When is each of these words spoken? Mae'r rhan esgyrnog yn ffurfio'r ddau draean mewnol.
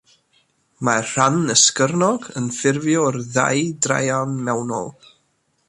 Mae'r 0.87 1.03
rhan 1.09 1.37
esgyrnog 1.55 2.25
yn 2.41 2.49
ffurfio'r 2.57 3.19
ddau 3.37 3.63
draean 3.87 4.35
mewnol. 4.49 4.93